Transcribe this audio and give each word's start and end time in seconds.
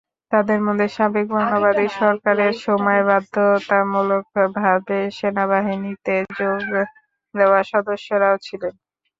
তাঁদের 0.31 0.59
মধ্যে 0.61 0.87
সাবেক 0.95 1.25
বর্ণবাদী 1.31 1.87
সরকারের 1.99 2.53
সময় 2.65 3.01
বাধ্যতামূলকভাবে 3.09 4.39
সেনাবাহিনীতে 5.17 6.15
যোগ 6.37 6.59
দেওয়া 7.35 7.61
সদস্যরাও 7.71 8.35
ছিলেন। 8.45 8.73